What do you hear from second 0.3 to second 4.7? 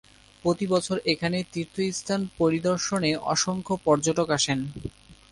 প্রতিবছর এখানে তীর্থস্থান পরিদর্শনে অসংখ্য পর্যটক আসেন।